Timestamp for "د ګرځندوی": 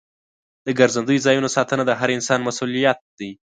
0.65-1.17